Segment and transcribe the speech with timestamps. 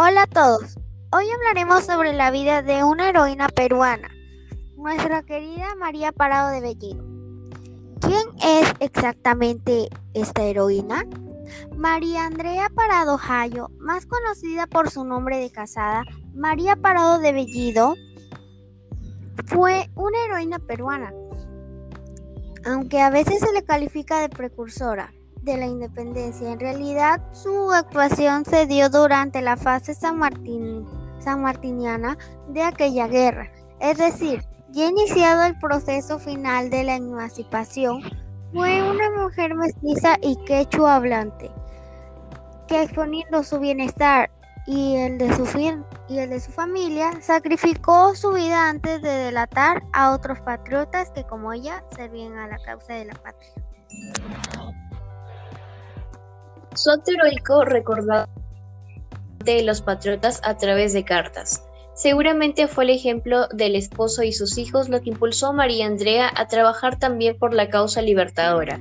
[0.00, 0.78] Hola a todos.
[1.10, 4.08] Hoy hablaremos sobre la vida de una heroína peruana,
[4.76, 7.04] nuestra querida María Parado de Bellido.
[8.00, 11.04] ¿Quién es exactamente esta heroína?
[11.76, 17.96] María Andrea Parado Jayo, más conocida por su nombre de casada, María Parado de Bellido,
[19.46, 21.12] fue una heroína peruana,
[22.64, 25.12] aunque a veces se le califica de precursora
[25.42, 26.52] de la independencia.
[26.52, 32.16] En realidad, su actuación se dio durante la fase san, martiniana
[32.48, 33.50] de aquella guerra.
[33.80, 38.02] Es decir, ya iniciado el proceso final de la emancipación,
[38.52, 41.50] fue una mujer mestiza y quechua hablante,
[42.66, 44.30] que exponiendo su bienestar
[44.66, 45.44] y el, de su
[46.08, 51.24] y el de su familia, sacrificó su vida antes de delatar a otros patriotas que
[51.24, 53.50] como ella servían a la causa de la patria.
[56.78, 58.28] Su heroico recordado
[59.44, 61.64] de los patriotas a través de cartas.
[61.96, 66.30] Seguramente fue el ejemplo del esposo y sus hijos lo que impulsó a María Andrea
[66.36, 68.78] a trabajar también por la causa libertadora.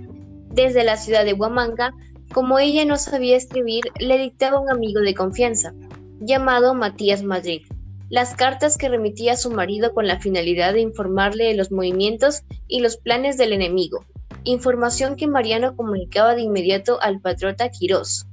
[0.51, 1.91] Desde la ciudad de Huamanga,
[2.31, 5.73] como ella no sabía escribir, le dictaba un amigo de confianza,
[6.19, 7.63] llamado Matías Madrid,
[8.11, 12.43] las cartas que remitía a su marido con la finalidad de informarle de los movimientos
[12.67, 14.05] y los planes del enemigo,
[14.47, 18.27] información que Mariano comunicaba de inmediato al patriota Quirós.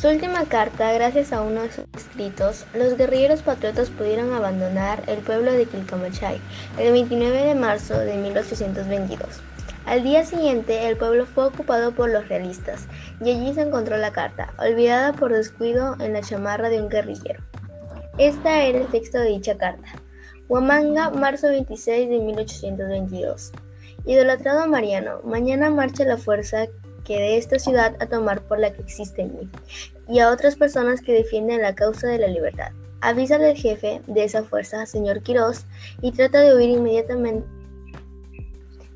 [0.00, 5.52] Su última carta, gracias a uno de escritos, los guerrilleros patriotas pudieron abandonar el pueblo
[5.52, 6.40] de Quilcamachay
[6.78, 9.42] el 29 de marzo de 1822.
[9.84, 12.86] Al día siguiente, el pueblo fue ocupado por los realistas
[13.20, 17.42] y allí se encontró la carta, olvidada por descuido en la chamarra de un guerrillero.
[18.16, 19.88] Esta era el texto de dicha carta.
[20.50, 23.52] Huamanga, marzo 26 de 1822.
[24.04, 26.66] Idolatrado Mariano, mañana marcha la fuerza
[27.04, 29.48] que de esta ciudad a tomar por la que existe en mí,
[30.08, 32.72] y a otras personas que defienden la causa de la libertad.
[33.00, 35.66] Avisa al jefe de esa fuerza, señor Quirós,
[36.02, 37.46] y trata de huir inmediatamente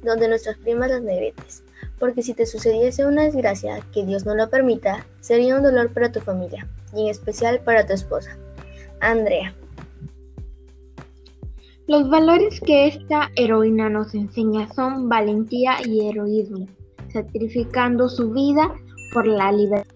[0.02, 1.62] donde nuestras primas las negretes,
[2.00, 6.10] porque si te sucediese una desgracia, que Dios no lo permita, sería un dolor para
[6.10, 8.36] tu familia, y en especial para tu esposa.
[8.98, 9.54] Andrea.
[11.86, 16.66] Los valores que esta heroína nos enseña son valentía y heroísmo,
[17.12, 18.74] sacrificando su vida
[19.12, 19.94] por la libertad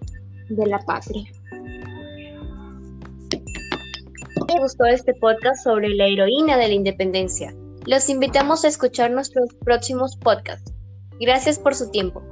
[0.50, 1.25] de la patria.
[4.49, 7.54] Me gustó este podcast sobre la heroína de la independencia.
[7.87, 10.75] Los invitamos a escuchar nuestros próximos podcasts.
[11.20, 12.22] Gracias por su tiempo.